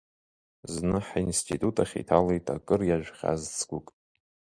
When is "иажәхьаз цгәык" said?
2.85-3.87